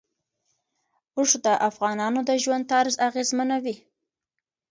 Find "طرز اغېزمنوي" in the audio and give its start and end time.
2.71-3.75